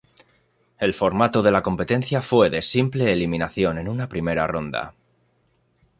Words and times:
El 0.79 0.95
formato 0.95 1.43
de 1.43 1.51
la 1.51 1.61
competencia 1.61 2.23
fue 2.23 2.49
de 2.49 2.63
simple 2.63 3.11
eliminación 3.13 3.77
en 3.77 3.87
una 3.87 4.09
Primera 4.09 4.47
Ronda. 4.47 4.95